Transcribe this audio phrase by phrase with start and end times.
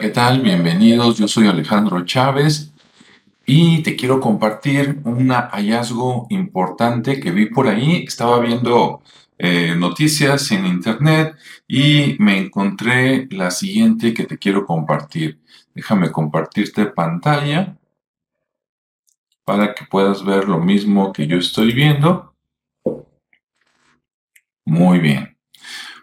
[0.00, 0.42] ¿qué tal?
[0.42, 1.18] Bienvenidos.
[1.18, 2.72] Yo soy Alejandro Chávez
[3.44, 8.04] y te quiero compartir un hallazgo importante que vi por ahí.
[8.06, 9.02] Estaba viendo
[9.38, 11.34] eh, noticias en internet
[11.66, 15.40] y me encontré la siguiente que te quiero compartir.
[15.74, 17.76] Déjame compartirte pantalla
[19.44, 22.34] para que puedas ver lo mismo que yo estoy viendo.
[24.64, 25.37] Muy bien.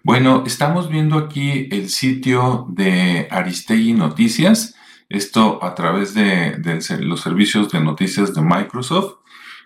[0.05, 4.75] Bueno, estamos viendo aquí el sitio de Aristegui Noticias,
[5.09, 6.59] esto a través de,
[6.99, 9.15] los servicios de noticias de Microsoft.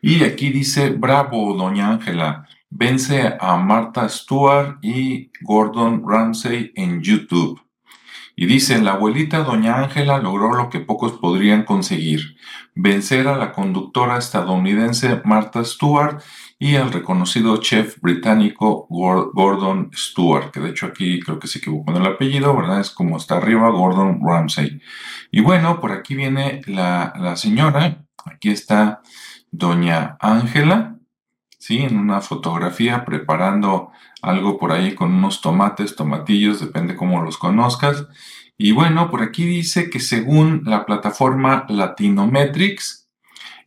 [0.01, 7.59] Y aquí dice, bravo, doña Ángela, vence a Martha Stewart y Gordon Ramsay en YouTube.
[8.41, 12.37] Y dice, la abuelita doña Ángela logró lo que pocos podrían conseguir,
[12.73, 16.21] vencer a la conductora estadounidense Martha Stewart
[16.57, 21.91] y al reconocido chef británico Gordon Stewart, que de hecho aquí creo que se equivocó
[21.91, 22.79] en el apellido, ¿verdad?
[22.79, 24.79] Es como está arriba, Gordon Ramsay.
[25.31, 29.01] Y bueno, por aquí viene la, la señora, aquí está
[29.51, 30.95] doña Ángela,
[31.59, 31.79] ¿sí?
[31.79, 33.91] En una fotografía preparando
[34.23, 38.07] algo por ahí con unos tomates, tomatillos, depende cómo los conozcas.
[38.57, 42.99] Y bueno, por aquí dice que según la plataforma Latinometrics,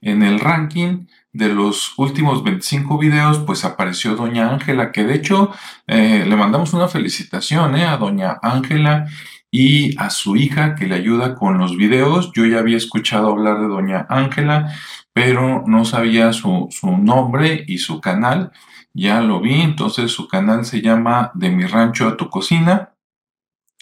[0.03, 5.51] en el ranking de los últimos 25 videos, pues apareció Doña Ángela, que de hecho
[5.87, 9.07] eh, le mandamos una felicitación eh, a Doña Ángela
[9.55, 12.33] y a su hija que le ayuda con los videos.
[12.35, 14.75] Yo ya había escuchado hablar de Doña Ángela,
[15.13, 18.51] pero no sabía su, su nombre y su canal.
[18.95, 22.95] Ya lo vi, entonces su canal se llama De mi rancho a tu cocina.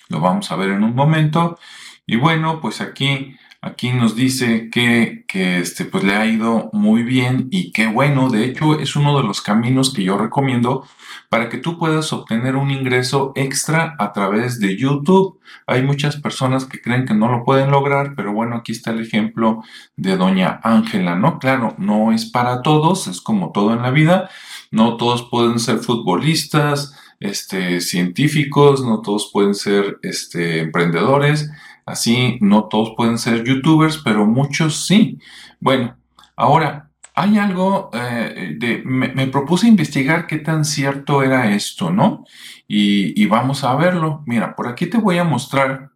[0.09, 1.57] Lo vamos a ver en un momento.
[2.05, 7.49] Y bueno, pues aquí Aquí nos dice que, este, pues le ha ido muy bien
[7.51, 8.31] y qué bueno.
[8.31, 10.87] De hecho, es uno de los caminos que yo recomiendo
[11.29, 15.41] para que tú puedas obtener un ingreso extra a través de YouTube.
[15.67, 19.03] Hay muchas personas que creen que no lo pueden lograr, pero bueno, aquí está el
[19.03, 19.63] ejemplo
[19.95, 21.39] de doña Ángela, ¿no?
[21.39, 24.31] Claro, no es para todos, es como todo en la vida.
[24.71, 31.51] No todos pueden ser futbolistas, este, científicos, no todos pueden ser este, emprendedores
[31.87, 35.19] Así, no todos pueden ser youtubers, pero muchos sí.
[35.61, 35.97] Bueno,
[36.37, 42.25] ahora, hay algo, eh, de, me, propuse investigar qué tan cierto era esto, ¿no?
[42.67, 44.23] Y, vamos a verlo.
[44.27, 45.91] Mira, por aquí te voy a mostrar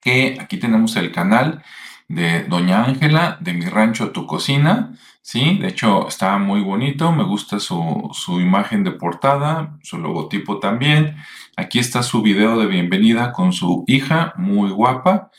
[0.00, 1.62] que aquí tenemos el canal
[2.08, 4.94] de Doña Ángela, de Mi Rancho Tu Cocina.
[5.24, 10.58] Sí, de hecho está muy bonito, me gusta su, su, imagen de portada, su logotipo
[10.58, 11.16] también.
[11.56, 15.30] Aquí está su video de bienvenida con su hija, muy guapa.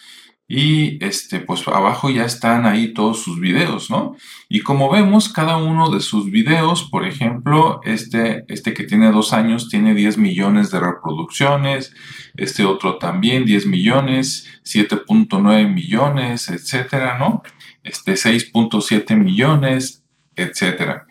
[0.47, 4.15] Y este, pues abajo ya están ahí todos sus videos, ¿no?
[4.49, 9.33] Y como vemos, cada uno de sus videos, por ejemplo, este, este que tiene dos
[9.33, 11.93] años tiene 10 millones de reproducciones,
[12.35, 17.41] este otro también 10 millones, 7.9 millones, etcétera, ¿no?
[17.83, 20.03] Este 6.7 millones,
[20.35, 21.07] etcétera.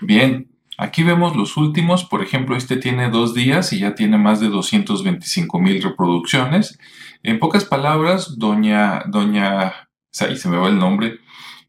[0.00, 0.51] Bien,
[0.82, 4.48] aquí vemos los últimos, por ejemplo, este tiene dos días y ya tiene más de
[4.48, 6.78] 225 mil reproducciones.
[7.22, 9.88] En pocas palabras, doña, doña,
[10.20, 11.20] ahí se me va el nombre,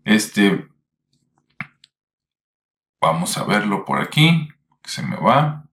[0.03, 0.68] este,
[3.00, 4.50] vamos a verlo por aquí,
[4.84, 5.66] se me va.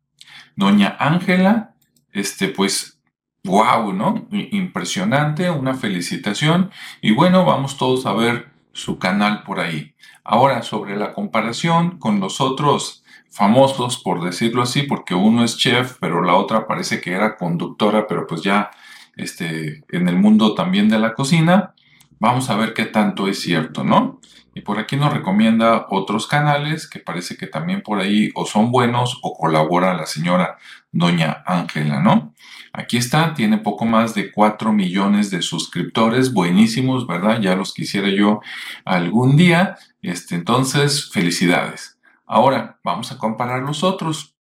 [0.54, 1.74] Doña Ángela,
[2.12, 3.00] este, pues,
[3.44, 4.28] wow, ¿no?
[4.30, 6.70] Impresionante, una felicitación.
[7.00, 9.94] Y bueno, vamos todos a ver su canal por ahí.
[10.24, 12.99] Ahora, sobre la comparación con los otros
[13.30, 18.06] famosos, por decirlo así, porque uno es chef, pero la otra parece que era conductora,
[18.06, 18.70] pero pues ya
[19.16, 21.74] este, en el mundo también de la cocina.
[22.18, 24.20] Vamos a ver qué tanto es cierto, ¿no?
[24.54, 28.72] Y por aquí nos recomienda otros canales que parece que también por ahí o son
[28.72, 30.58] buenos o colabora la señora
[30.90, 32.34] doña Ángela, ¿no?
[32.72, 37.40] Aquí está, tiene poco más de 4 millones de suscriptores, buenísimos, ¿verdad?
[37.40, 38.40] Ya los quisiera yo
[38.84, 39.76] algún día.
[40.02, 41.99] Este, entonces, felicidades.
[42.32, 44.36] Ahora, vamos a comparar los otros.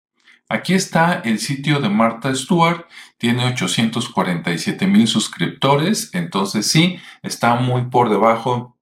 [0.51, 2.85] Aquí está el sitio de Martha Stewart,
[3.17, 8.77] tiene 847 mil suscriptores, entonces sí, está muy por debajo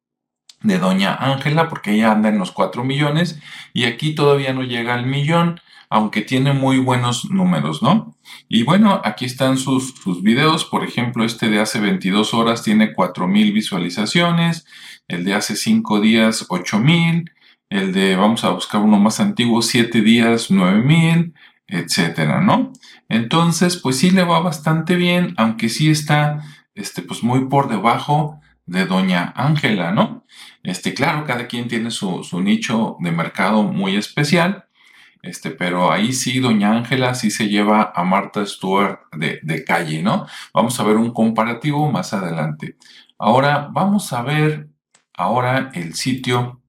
[0.63, 3.41] de Doña Ángela porque ella anda en los 4 millones
[3.73, 8.17] y aquí todavía no llega al millón, aunque tiene muy buenos números, ¿no?
[8.49, 12.93] Y bueno, aquí están sus, sus videos, por ejemplo, este de hace 22 horas tiene
[12.93, 14.67] 4 mil visualizaciones,
[15.07, 17.31] el de hace 5 días 8 mil,
[17.71, 21.35] el de, vamos a buscar uno más antiguo, 7 días 9 mil,
[21.67, 22.73] etcétera, ¿no?
[23.09, 26.43] Entonces, pues sí le va bastante bien, aunque sí está,
[26.75, 30.25] este, pues muy por debajo de Doña Ángela, ¿no?
[30.63, 34.65] Este, claro, cada quien tiene su, su nicho de mercado muy especial.
[35.23, 40.03] Este, pero ahí sí, doña Ángela sí se lleva a Marta Stewart de, de calle,
[40.03, 40.27] ¿no?
[40.55, 42.77] Vamos a ver un comparativo más adelante.
[43.19, 44.69] Ahora vamos a ver
[45.15, 46.63] ahora el sitio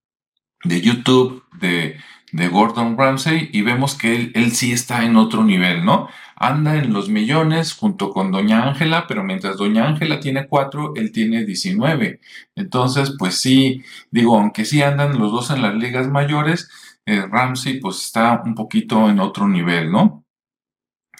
[0.63, 1.97] de YouTube de,
[2.31, 6.09] de Gordon Ramsay y vemos que él, él, sí está en otro nivel, ¿no?
[6.35, 11.11] Anda en los millones junto con Doña Ángela, pero mientras Doña Ángela tiene cuatro, él
[11.11, 12.19] tiene 19.
[12.55, 16.69] Entonces, pues sí, digo, aunque sí andan los dos en las ligas mayores,
[17.05, 20.25] eh, Ramsay pues está un poquito en otro nivel, ¿no?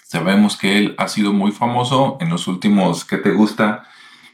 [0.04, 3.84] Sabemos que él ha sido muy famoso en los últimos, ¿qué te gusta?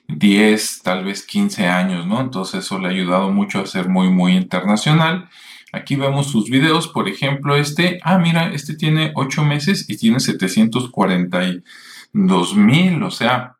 [0.08, 2.20] 10, tal vez 15 años, ¿no?
[2.20, 5.28] Entonces eso le ha ayudado mucho a ser muy, muy internacional.
[5.72, 10.20] Aquí vemos sus videos, por ejemplo, este, ah, mira, este tiene 8 meses y tiene
[10.20, 13.56] 742 mil, o sea,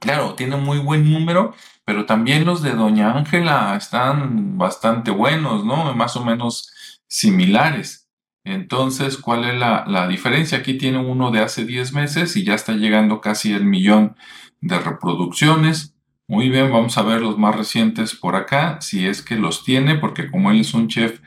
[0.00, 1.54] claro, tiene muy buen número,
[1.84, 5.94] pero también los de Doña Ángela están bastante buenos, ¿no?
[5.94, 6.72] Más o menos
[7.06, 8.08] similares.
[8.44, 10.58] Entonces, ¿cuál es la, la diferencia?
[10.58, 14.16] Aquí tiene uno de hace 10 meses y ya está llegando casi el millón
[14.60, 15.94] de reproducciones.
[16.26, 19.94] Muy bien, vamos a ver los más recientes por acá, si es que los tiene,
[19.94, 21.20] porque como él es un chef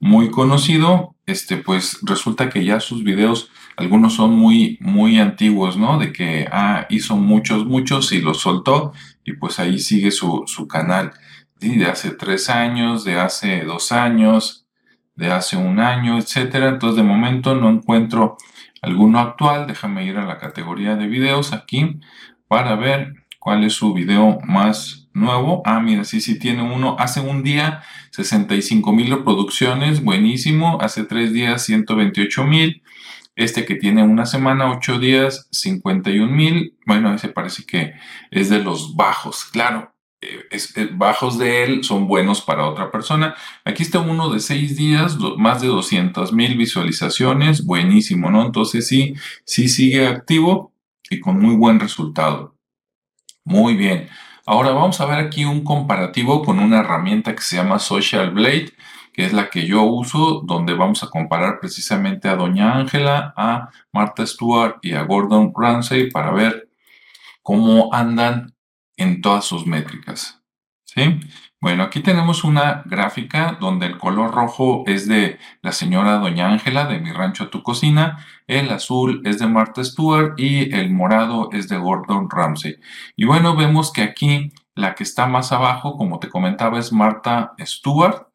[0.00, 5.98] muy conocido, este, pues resulta que ya sus videos, algunos son muy, muy antiguos, ¿no?
[5.98, 8.92] De que ah, hizo muchos, muchos y los soltó,
[9.24, 11.12] y pues ahí sigue su, su canal.
[11.60, 14.66] De hace tres años, de hace dos años,
[15.16, 16.68] de hace un año, etcétera.
[16.68, 18.36] Entonces, de momento no encuentro
[18.82, 19.66] alguno actual.
[19.66, 22.00] Déjame ir a la categoría de videos aquí
[22.48, 25.62] para ver cuál es su video más nuevo.
[25.64, 26.96] Ah, mira, sí, sí tiene uno.
[26.98, 30.78] Hace un día 65 mil reproducciones, buenísimo.
[30.80, 32.82] Hace tres días 128 mil.
[33.36, 36.76] Este que tiene una semana, ocho días, 51 mil.
[36.86, 37.94] Bueno, ese parece que
[38.32, 39.44] es de los bajos.
[39.44, 43.36] Claro, eh, es, bajos de él son buenos para otra persona.
[43.64, 47.64] Aquí está uno de seis días, más de 200 mil visualizaciones.
[47.64, 48.44] Buenísimo, ¿no?
[48.44, 49.14] Entonces sí,
[49.44, 50.72] sí sigue activo
[51.10, 52.56] y con muy buen resultado.
[53.44, 54.08] Muy bien.
[54.46, 58.72] Ahora vamos a ver aquí un comparativo con una herramienta que se llama Social Blade,
[59.12, 63.68] que es la que yo uso, donde vamos a comparar precisamente a Doña Ángela, a
[63.92, 66.68] Martha Stewart y a Gordon Ramsay para ver
[67.42, 68.54] cómo andan
[68.96, 70.40] en todas sus métricas.
[70.84, 71.20] ¿Sí?
[71.60, 76.86] Bueno, aquí tenemos una gráfica donde el color rojo es de la señora Doña Ángela
[76.86, 81.50] de Mi Rancho a Tu Cocina, el azul es de Martha Stewart y el morado
[81.52, 82.76] es de Gordon Ramsay.
[83.16, 87.54] Y bueno, vemos que aquí la que está más abajo, como te comentaba, es Martha
[87.60, 88.28] Stewart,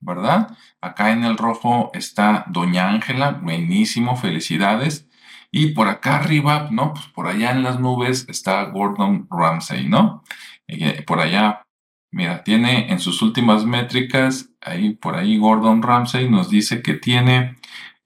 [0.00, 0.56] ¿verdad?
[0.80, 5.06] Acá en el rojo está Doña Ángela, buenísimo, felicidades.
[5.50, 6.94] Y por acá arriba, ¿no?
[6.94, 10.22] Pues por allá en las nubes está Gordon Ramsay, ¿no?
[10.68, 11.66] Eh, por allá
[12.12, 17.56] Mira, tiene en sus últimas métricas, ahí por ahí Gordon Ramsay nos dice que tiene,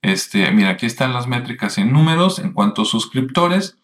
[0.01, 3.79] este, mira, aquí están las métricas en números en cuanto a suscriptores.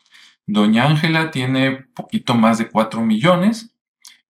[0.46, 3.74] Doña Ángela tiene poquito más de 4 millones.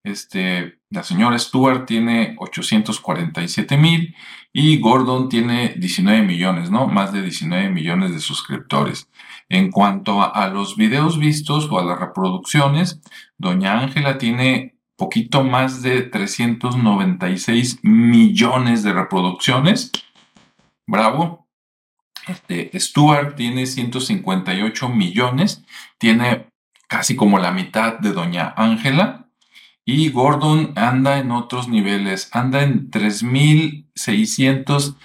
[0.02, 4.16] Este, la señora Stewart tiene 847 mil
[4.52, 6.86] y Gordon tiene 19 millones, ¿no?
[6.86, 9.10] Más de 19 millones de suscriptores.
[9.48, 13.00] En cuanto a, a los videos vistos o a las reproducciones,
[13.38, 19.92] Doña Ángela tiene poquito más de 396 millones de reproducciones.
[20.86, 21.46] Bravo.
[22.28, 25.64] Este, Stuart tiene 158 millones,
[25.98, 26.46] tiene
[26.86, 29.26] casi como la mitad de Doña Ángela.
[29.84, 34.96] Y Gordon anda en otros niveles, anda en 3.600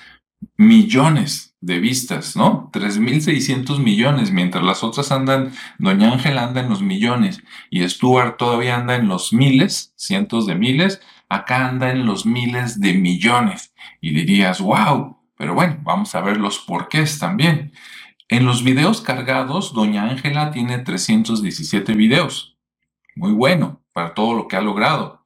[0.58, 2.70] millones de vistas, ¿no?
[2.72, 8.76] 3.600 millones, mientras las otras andan, Doña Ángela anda en los millones y Stuart todavía
[8.76, 13.74] anda en los miles, cientos de miles, acá anda en los miles de millones.
[14.02, 17.72] Y dirías, wow, pero bueno, vamos a ver los porqués también.
[18.30, 22.58] En los videos cargados, Doña Ángela tiene 317 videos.
[23.16, 25.26] Muy bueno para todo lo que ha logrado.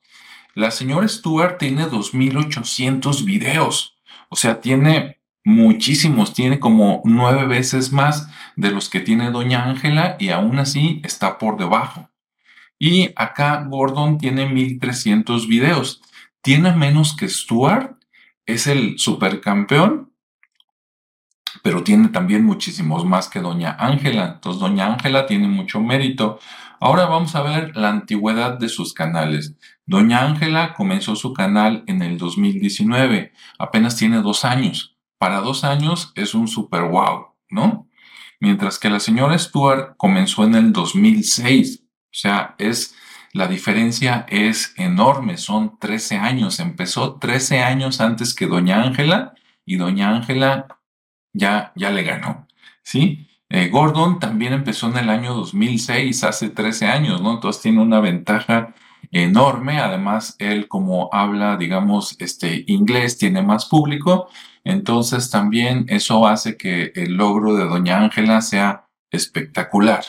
[0.54, 3.98] La señora Stuart tiene 2.800 videos.
[4.30, 10.16] O sea, tiene muchísimos, tiene como nueve veces más de los que tiene Doña Ángela
[10.20, 12.10] y aún así está por debajo.
[12.78, 16.02] Y acá Gordon tiene 1300 videos.
[16.42, 17.98] Tiene menos que Stuart,
[18.46, 20.12] es el supercampeón,
[21.64, 24.34] pero tiene también muchísimos más que Doña Ángela.
[24.36, 26.40] Entonces Doña Ángela tiene mucho mérito.
[26.80, 29.56] Ahora vamos a ver la antigüedad de sus canales.
[29.86, 36.14] Doña Ángela comenzó su canal en el 2019, apenas tiene dos años para dos años
[36.16, 37.88] es un super wow, ¿no?
[38.40, 41.84] Mientras que la señora Stuart comenzó en el 2006.
[41.84, 42.96] O sea, es,
[43.32, 46.60] la diferencia es enorme, son 13 años.
[46.60, 50.66] Empezó 13 años antes que Doña Ángela y Doña Ángela
[51.34, 52.48] ya, ya le ganó,
[52.82, 53.28] ¿sí?
[53.50, 57.36] Eh, Gordon también empezó en el año 2006, hace 13 años, ¿no?
[57.36, 58.74] Entonces tiene una ventaja
[59.12, 59.82] enorme.
[59.82, 64.30] Además, él como habla, digamos, este inglés, tiene más público.
[64.64, 70.04] Entonces también eso hace que el logro de Doña Ángela sea espectacular.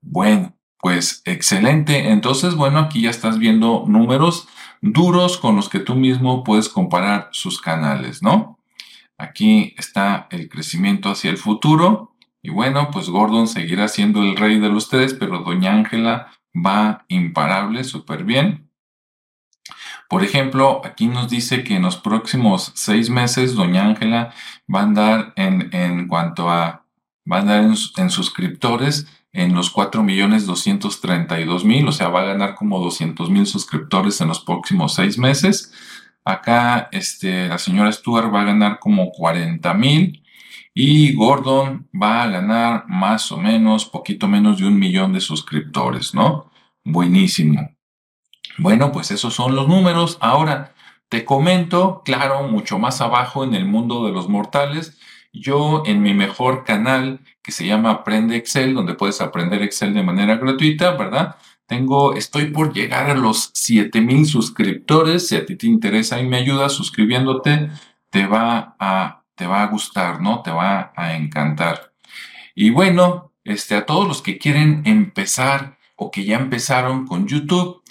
[0.00, 2.10] Bueno, pues excelente.
[2.10, 4.48] Entonces, bueno, aquí ya estás viendo números
[4.80, 8.58] duros con los que tú mismo puedes comparar sus canales, ¿no?
[9.16, 12.16] Aquí está el crecimiento hacia el futuro.
[12.42, 17.04] Y bueno, pues Gordon seguirá siendo el rey de los tres, pero Doña Ángela va
[17.08, 18.71] imparable, súper bien.
[20.12, 24.34] Por ejemplo, aquí nos dice que en los próximos seis meses Doña Ángela
[24.68, 26.84] va a andar en, en cuanto a,
[27.32, 33.46] va a andar en, suscriptores en los 4.232.000, o sea, va a ganar como 200.000
[33.46, 35.72] suscriptores en los próximos seis meses.
[36.26, 40.22] Acá, este, la señora Stuart va a ganar como 40.000
[40.74, 46.14] y Gordon va a ganar más o menos, poquito menos de un millón de suscriptores,
[46.14, 46.50] ¿no?
[46.84, 47.70] Buenísimo.
[48.58, 50.18] Bueno, pues esos son los números.
[50.20, 50.74] Ahora,
[51.08, 54.98] te comento, claro, mucho más abajo en el mundo de los mortales,
[55.32, 60.02] yo en mi mejor canal que se llama Aprende Excel, donde puedes aprender Excel de
[60.02, 61.36] manera gratuita, ¿verdad?
[61.66, 65.28] Tengo, estoy por llegar a los 7000 suscriptores.
[65.28, 67.70] Si a ti te interesa y me ayudas suscribiéndote,
[68.10, 70.42] te va a te va a gustar, ¿no?
[70.42, 71.92] Te va a encantar.
[72.54, 77.81] Y bueno, este, a todos los que quieren empezar o que ya empezaron con YouTube,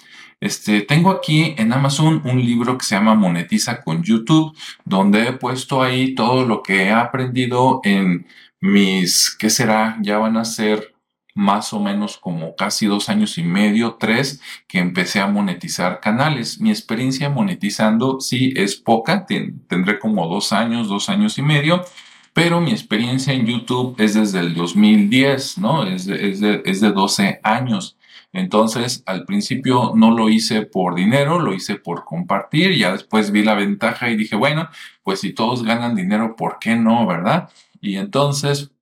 [0.42, 4.52] este, tengo aquí en Amazon un libro que se llama Monetiza con YouTube,
[4.84, 8.26] donde he puesto ahí todo lo que he aprendido en
[8.60, 9.98] mis, ¿qué será?
[10.02, 10.96] Ya van a ser
[11.36, 16.60] más o menos como casi dos años y medio, tres, que empecé a monetizar canales.
[16.60, 21.84] Mi experiencia monetizando sí es poca, tendré como dos años, dos años y medio,
[22.32, 25.86] pero mi experiencia en YouTube es desde el 2010, ¿no?
[25.86, 27.96] Es de, es de, es de 12 años.
[28.32, 33.42] Entonces, al principio no lo hice por dinero, lo hice por compartir, ya después vi
[33.42, 34.68] la ventaja y dije, bueno,
[35.02, 37.50] pues si todos ganan dinero, ¿por qué no, verdad?
[37.80, 38.72] Y entonces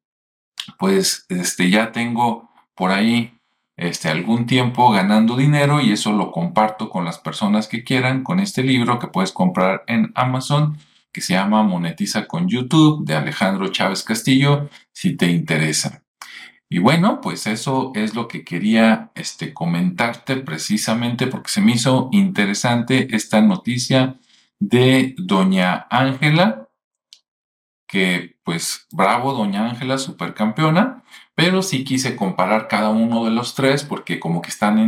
[0.78, 3.35] pues este, ya tengo por ahí
[3.76, 8.40] este, algún tiempo ganando dinero y eso lo comparto con las personas que quieran con
[8.40, 10.76] este libro que puedes comprar en Amazon
[11.12, 16.02] que se llama Monetiza con YouTube de Alejandro Chávez Castillo si te interesa.
[16.72, 22.08] Y bueno, pues eso es lo que quería este, comentarte precisamente porque se me hizo
[22.12, 24.20] interesante esta noticia
[24.60, 26.68] de doña Ángela
[27.88, 31.02] que pues bravo, doña Ángela, supercampeona,
[31.34, 34.78] pero sí quise comparar cada uno de los tres porque como que están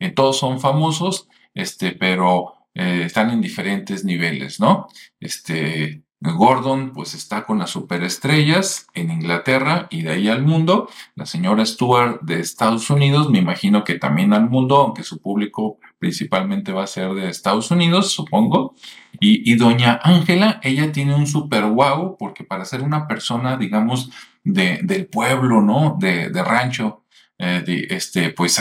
[0.00, 4.88] en, todos son famosos, este, pero eh, están en diferentes niveles, ¿no?
[5.20, 10.88] Este, Gordon pues está con las superestrellas en Inglaterra y de ahí al mundo.
[11.14, 15.78] La señora Stewart de Estados Unidos, me imagino que también al mundo, aunque su público
[15.98, 18.74] principalmente va a ser de Estados Unidos, supongo.
[19.18, 24.10] Y, doña Ángela, ella tiene un super wow, porque para ser una persona, digamos,
[24.44, 25.96] de, del pueblo, ¿no?
[25.98, 27.04] De, de rancho,
[27.38, 28.60] eh, este, pues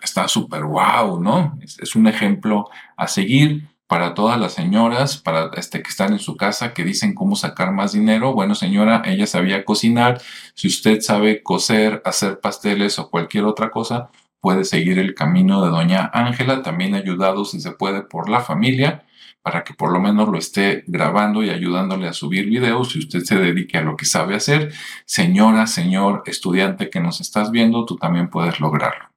[0.00, 1.58] está súper wow, ¿no?
[1.60, 6.34] es un ejemplo a seguir para todas las señoras, para este, que están en su
[6.34, 8.32] casa, que dicen cómo sacar más dinero.
[8.32, 10.18] Bueno, señora, ella sabía cocinar.
[10.54, 14.08] Si usted sabe coser, hacer pasteles o cualquier otra cosa,
[14.40, 19.04] puede seguir el camino de doña Ángela, también ayudado si se puede por la familia,
[19.42, 22.92] para que por lo menos lo esté grabando y ayudándole a subir videos.
[22.92, 24.72] Si usted se dedique a lo que sabe hacer,
[25.04, 29.11] señora, señor estudiante que nos estás viendo, tú también puedes lograrlo.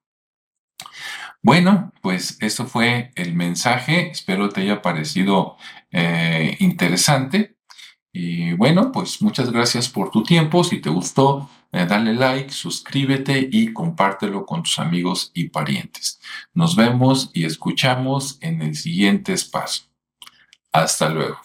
[1.45, 4.09] Bueno, pues eso fue el mensaje.
[4.09, 5.57] Espero te haya parecido
[5.91, 7.55] eh, interesante.
[8.11, 10.63] Y bueno, pues muchas gracias por tu tiempo.
[10.63, 16.19] Si te gustó, eh, dale like, suscríbete y compártelo con tus amigos y parientes.
[16.55, 19.85] Nos vemos y escuchamos en el siguiente espacio.
[20.71, 21.44] Hasta luego.